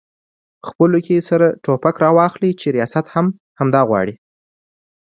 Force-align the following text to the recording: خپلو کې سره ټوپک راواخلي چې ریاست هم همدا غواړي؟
خپلو 0.67 0.97
کې 1.05 1.25
سره 1.29 1.47
ټوپک 1.63 1.95
راواخلي 2.03 2.51
چې 2.59 2.67
ریاست 2.75 3.05
هم 3.13 3.27
همدا 3.59 3.81
غواړي؟ 3.89 4.15